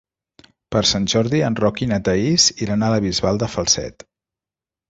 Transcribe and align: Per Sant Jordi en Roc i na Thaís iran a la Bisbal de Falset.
Per 0.75 0.81
Sant 0.91 1.03
Jordi 1.13 1.43
en 1.49 1.59
Roc 1.59 1.83
i 1.87 1.89
na 1.93 2.01
Thaís 2.09 2.47
iran 2.67 2.87
a 2.87 2.91
la 2.97 3.05
Bisbal 3.07 3.43
de 3.45 3.51
Falset. 3.57 4.09